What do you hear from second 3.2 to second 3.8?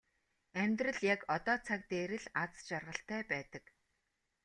байдаг.